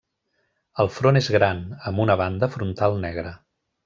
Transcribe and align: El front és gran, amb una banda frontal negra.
El 0.83 0.87
front 0.93 1.19
és 1.19 1.29
gran, 1.35 1.61
amb 1.91 2.01
una 2.05 2.15
banda 2.25 2.49
frontal 2.55 2.97
negra. 3.05 3.35